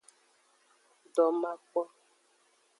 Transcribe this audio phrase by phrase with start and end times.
[1.15, 1.81] Domakpo.